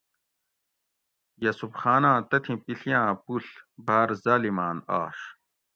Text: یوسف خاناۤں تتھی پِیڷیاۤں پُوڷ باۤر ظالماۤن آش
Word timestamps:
یوسف 1.43 1.71
خاناۤں 1.81 2.19
تتھی 2.29 2.53
پِیڷیاۤں 2.63 3.09
پُوڷ 3.23 3.43
باۤر 3.85 4.09
ظالماۤن 4.23 4.77
آش 5.01 5.19